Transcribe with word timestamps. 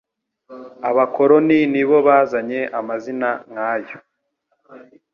abakoroni 0.89 1.59
nibo 1.73 1.97
bazanye 2.07 2.59
amazina 2.79 3.29
nkayo 3.51 3.95